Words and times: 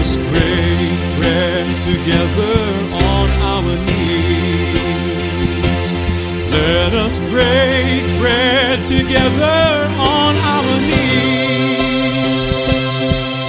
us 0.00 0.16
break 0.16 0.98
bread 1.16 1.66
together 1.78 2.58
on 2.92 3.26
our 3.52 3.72
knees. 3.86 5.06
Let 6.52 6.92
us 6.94 7.18
pray 7.30 8.02
bread 8.18 8.84
together 8.84 9.88
on 9.98 10.36
our 10.54 10.72
knees. 10.88 12.50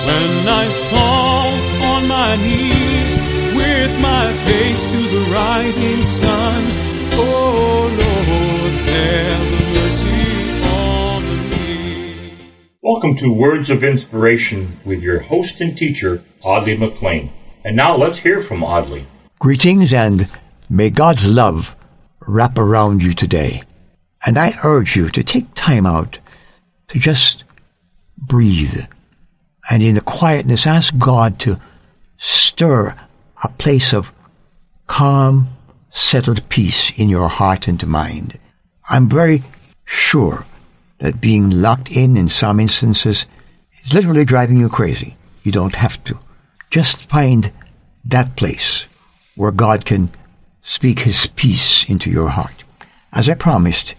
When 0.07 0.31
I 0.47 0.65
fall 0.91 1.51
on 1.91 2.07
my 2.07 2.35
knees 2.37 3.13
with 3.55 3.91
my 4.01 4.31
face 4.47 4.85
to 4.85 4.97
the 4.97 5.23
rising 5.31 6.03
sun, 6.03 6.36
Welcome 12.97 13.17
to 13.17 13.31
Words 13.31 13.69
of 13.69 13.83
Inspiration 13.83 14.79
with 14.83 15.03
your 15.03 15.19
host 15.19 15.61
and 15.61 15.77
teacher, 15.77 16.23
Audley 16.41 16.75
McLean. 16.75 17.31
And 17.63 17.75
now 17.75 17.95
let's 17.95 18.17
hear 18.17 18.41
from 18.41 18.63
Audley. 18.63 19.05
Greetings 19.37 19.93
and 19.93 20.27
may 20.67 20.89
God's 20.89 21.29
love 21.29 21.75
wrap 22.21 22.57
around 22.57 23.03
you 23.03 23.13
today. 23.13 23.61
And 24.25 24.39
I 24.39 24.55
urge 24.63 24.95
you 24.95 25.09
to 25.09 25.23
take 25.23 25.53
time 25.53 25.85
out 25.85 26.17
to 26.87 26.97
just 26.97 27.43
breathe 28.17 28.87
and 29.69 29.83
in 29.83 29.93
the 29.93 30.01
quietness 30.01 30.65
ask 30.65 30.97
God 30.97 31.37
to 31.41 31.61
stir 32.17 32.95
a 33.43 33.49
place 33.59 33.93
of 33.93 34.11
calm, 34.87 35.49
settled 35.93 36.49
peace 36.49 36.91
in 36.97 37.09
your 37.09 37.27
heart 37.27 37.67
and 37.67 37.85
mind. 37.85 38.39
I'm 38.89 39.07
very 39.07 39.43
sure 39.85 40.47
that 40.99 41.21
being 41.21 41.49
locked 41.49 41.91
in 41.91 42.17
in 42.17 42.27
some 42.27 42.59
instances 42.59 43.25
is 43.85 43.93
literally 43.93 44.25
driving 44.25 44.57
you 44.57 44.69
crazy. 44.69 45.15
You 45.43 45.51
don't 45.51 45.75
have 45.75 46.03
to. 46.05 46.19
Just 46.69 47.09
find 47.09 47.51
that 48.05 48.35
place 48.35 48.85
where 49.35 49.51
God 49.51 49.85
can 49.85 50.09
speak 50.63 50.99
His 50.99 51.27
peace 51.27 51.87
into 51.89 52.09
your 52.09 52.29
heart. 52.29 52.63
As 53.13 53.29
I 53.29 53.35
promised, 53.35 53.93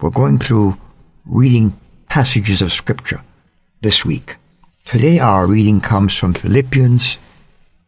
we're 0.00 0.10
going 0.10 0.38
through 0.38 0.76
reading 1.24 1.78
passages 2.08 2.62
of 2.62 2.72
Scripture 2.72 3.22
this 3.80 4.04
week. 4.04 4.36
Today 4.84 5.18
our 5.18 5.46
reading 5.46 5.80
comes 5.80 6.14
from 6.14 6.34
Philippians 6.34 7.18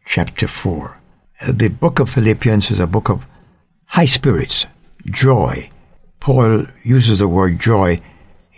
chapter 0.05 0.47
4. 0.47 0.99
Uh, 1.41 1.51
The 1.51 1.69
book 1.69 1.99
of 1.99 2.09
Philippians 2.09 2.71
is 2.71 2.79
a 2.79 2.87
book 2.87 3.09
of 3.09 3.25
high 3.85 4.05
spirits, 4.07 4.65
joy. 5.05 5.69
Paul 6.19 6.65
uses 6.83 7.19
the 7.19 7.27
word 7.27 7.59
joy 7.59 8.01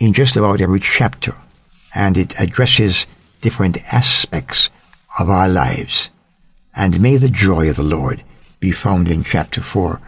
in 0.00 0.14
just 0.14 0.34
about 0.34 0.62
every 0.62 0.80
chapter, 0.80 1.36
and 1.94 2.16
it 2.16 2.34
addresses 2.40 3.06
different 3.40 3.76
aspects 3.92 4.70
of 5.18 5.28
our 5.28 5.48
lives. 5.48 6.08
And 6.74 7.00
may 7.00 7.16
the 7.18 7.28
joy 7.28 7.68
of 7.68 7.76
the 7.76 7.82
Lord 7.82 8.24
be 8.58 8.72
found 8.72 9.08
in 9.08 9.22
chapter 9.22 9.60
4 9.60 10.00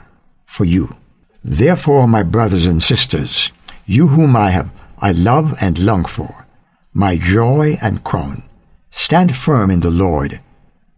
for 0.47 0.65
you. 0.65 0.97
Therefore, 1.45 2.09
my 2.09 2.23
brothers 2.23 2.67
and 2.67 2.83
sisters, 2.83 3.53
you 3.85 4.09
whom 4.09 4.35
I 4.35 4.51
have, 4.51 4.71
I 4.99 5.13
love 5.13 5.55
and 5.61 5.79
long 5.79 6.05
for, 6.05 6.47
my 6.95 7.17
joy 7.17 7.77
and 7.83 8.05
crown, 8.05 8.45
stand 8.91 9.37
firm 9.37 9.71
in 9.71 9.81
the 9.81 9.91
Lord. 9.91 10.41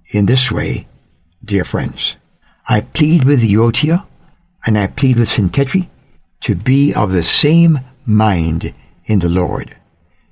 In 0.08 0.26
this 0.26 0.52
way, 0.52 0.86
dear 1.44 1.64
friends, 1.64 2.16
I 2.68 2.82
plead 2.82 3.24
with 3.24 3.42
Euodia 3.42 4.06
and 4.66 4.78
I 4.78 4.86
plead 4.86 5.18
with 5.18 5.30
Syntyche 5.30 5.88
to 6.42 6.54
be 6.54 6.94
of 6.94 7.12
the 7.12 7.22
same 7.22 7.80
mind 8.06 8.74
in 9.06 9.20
the 9.20 9.28
Lord. 9.28 9.76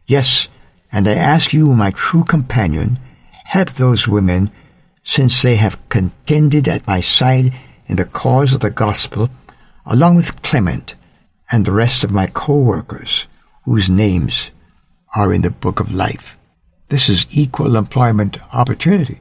Yes, 0.06 0.48
and 0.90 1.08
I 1.08 1.14
ask 1.14 1.52
you, 1.52 1.74
my 1.74 1.90
true 1.90 2.24
companion, 2.24 2.98
help 3.44 3.70
those 3.70 4.08
women, 4.08 4.50
since 5.04 5.42
they 5.42 5.56
have 5.56 5.88
contended 5.88 6.68
at 6.68 6.86
my 6.86 7.00
side 7.00 7.52
in 7.86 7.96
the 7.96 8.04
cause 8.04 8.52
of 8.52 8.60
the 8.60 8.70
gospel, 8.70 9.28
along 9.84 10.16
with 10.16 10.42
Clement 10.42 10.94
and 11.50 11.64
the 11.64 11.72
rest 11.72 12.04
of 12.04 12.10
my 12.10 12.26
co-workers, 12.26 13.26
whose 13.64 13.90
names 13.90 14.50
are 15.14 15.32
in 15.32 15.42
the 15.42 15.50
book 15.50 15.80
of 15.80 15.94
life. 15.94 16.36
This 16.88 17.08
is 17.08 17.26
equal 17.30 17.76
employment 17.76 18.38
opportunity. 18.52 19.20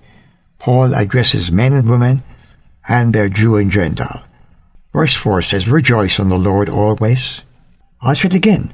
Paul 0.59 0.93
addresses 0.93 1.51
men 1.51 1.73
and 1.73 1.89
women 1.89 2.23
and 2.87 3.13
their 3.13 3.29
Jew 3.29 3.55
and 3.55 3.71
Gentile. 3.71 4.23
Verse 4.93 5.15
4 5.15 5.41
says, 5.41 5.69
Rejoice 5.69 6.19
in 6.19 6.29
the 6.29 6.37
Lord 6.37 6.69
always. 6.69 7.41
I'll 8.01 8.15
say 8.15 8.27
it 8.27 8.33
again. 8.33 8.73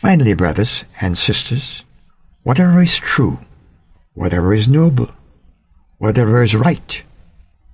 Finally, 0.00 0.32
brothers 0.32 0.84
and 1.02 1.18
sisters, 1.18 1.84
whatever 2.42 2.80
is 2.80 2.96
true, 2.96 3.38
whatever 4.14 4.54
is 4.54 4.66
noble, 4.66 5.10
whatever 5.98 6.42
is 6.42 6.54
right, 6.56 7.02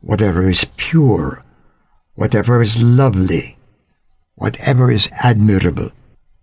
whatever 0.00 0.50
is 0.50 0.66
pure, 0.76 1.44
whatever 2.16 2.60
is 2.60 2.82
lovely, 2.82 3.56
whatever 4.34 4.91
is 4.91 5.09
admirable, 5.22 5.92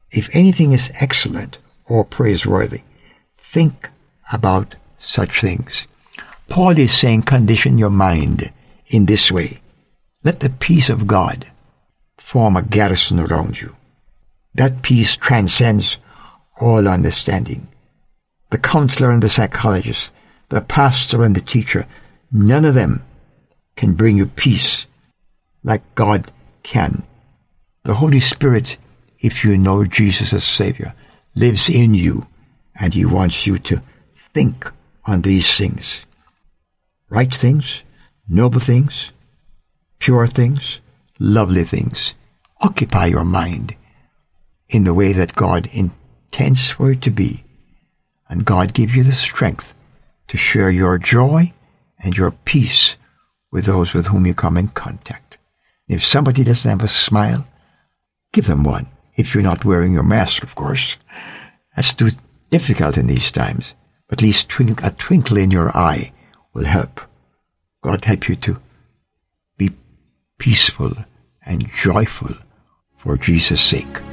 if 0.09 0.33
anything 0.33 0.71
is 0.71 0.89
excellent 1.01 1.57
or 1.83 2.05
praiseworthy, 2.05 2.83
think 3.35 3.89
about 4.31 4.75
such 4.99 5.41
things. 5.41 5.85
Paul 6.47 6.79
is 6.79 6.97
saying 6.97 7.23
condition 7.23 7.77
your 7.77 7.89
mind 7.89 8.53
in 8.87 9.05
this 9.05 9.29
way. 9.29 9.59
Let 10.23 10.39
the 10.39 10.49
peace 10.49 10.87
of 10.87 11.07
God 11.07 11.45
form 12.17 12.55
a 12.55 12.61
garrison 12.61 13.19
around 13.19 13.59
you. 13.59 13.75
That 14.55 14.83
peace 14.83 15.17
transcends 15.17 15.97
all 16.59 16.87
understanding. 16.87 17.67
The 18.51 18.59
counselor 18.59 19.09
and 19.11 19.23
the 19.23 19.29
psychologist, 19.29 20.11
the 20.49 20.61
pastor 20.61 21.23
and 21.23 21.35
the 21.35 21.41
teacher, 21.41 21.87
none 22.31 22.65
of 22.65 22.75
them 22.75 23.03
can 23.75 23.93
bring 23.93 24.17
you 24.17 24.27
peace 24.27 24.85
like 25.63 25.81
God 25.95 26.31
can. 26.61 27.03
The 27.83 27.95
Holy 27.95 28.19
Spirit, 28.19 28.77
if 29.19 29.43
you 29.43 29.57
know 29.57 29.85
Jesus 29.85 30.33
as 30.33 30.43
Savior, 30.43 30.93
lives 31.35 31.67
in 31.69 31.95
you 31.95 32.27
and 32.75 32.93
He 32.93 33.05
wants 33.05 33.47
you 33.47 33.57
to 33.59 33.81
think 34.17 34.71
on 35.05 35.21
these 35.21 35.57
things. 35.57 36.05
Right 37.09 37.33
things, 37.33 37.83
noble 38.29 38.59
things, 38.59 39.11
pure 39.97 40.27
things, 40.27 40.79
lovely 41.19 41.63
things. 41.63 42.13
Occupy 42.61 43.07
your 43.07 43.25
mind 43.25 43.75
in 44.69 44.83
the 44.83 44.93
way 44.93 45.13
that 45.13 45.35
God 45.35 45.69
intends 45.71 46.71
for 46.71 46.91
it 46.91 47.01
to 47.03 47.11
be. 47.11 47.43
And 48.29 48.45
God 48.45 48.73
give 48.73 48.95
you 48.95 49.03
the 49.03 49.11
strength 49.11 49.75
to 50.27 50.37
share 50.37 50.69
your 50.69 50.97
joy 50.97 51.53
and 51.99 52.17
your 52.17 52.31
peace 52.31 52.95
with 53.51 53.65
those 53.65 53.93
with 53.93 54.07
whom 54.07 54.25
you 54.25 54.33
come 54.33 54.57
in 54.57 54.69
contact. 54.69 55.37
If 55.87 56.05
somebody 56.05 56.43
doesn't 56.43 56.69
have 56.69 56.83
a 56.83 56.87
smile, 56.87 57.45
give 58.31 58.47
them 58.47 58.63
one. 58.63 58.87
If 59.15 59.33
you're 59.33 59.43
not 59.43 59.65
wearing 59.65 59.93
your 59.93 60.03
mask, 60.03 60.43
of 60.43 60.55
course. 60.55 60.97
That's 61.75 61.93
too 61.93 62.11
difficult 62.49 62.97
in 62.97 63.07
these 63.07 63.31
times. 63.31 63.75
But 64.07 64.19
at 64.19 64.23
least 64.23 64.49
twinkle, 64.49 64.87
a 64.87 64.91
twinkle 64.91 65.37
in 65.37 65.51
your 65.51 65.75
eye 65.75 66.13
will 66.53 66.65
help. 66.65 67.01
God 67.81 68.05
help 68.05 68.29
you 68.29 68.35
to 68.37 68.61
be 69.57 69.71
peaceful 70.37 70.93
and 71.45 71.67
joyful 71.67 72.35
for 72.97 73.17
Jesus' 73.17 73.61
sake. 73.61 74.12